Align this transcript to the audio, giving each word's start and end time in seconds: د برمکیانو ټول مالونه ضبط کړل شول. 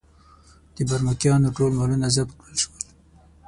د 0.75 0.77
برمکیانو 0.89 1.55
ټول 1.57 1.71
مالونه 1.79 2.07
ضبط 2.15 2.33
کړل 2.39 2.55
شول. 2.63 2.79